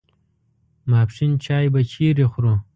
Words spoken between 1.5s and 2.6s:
به چیرې خورو.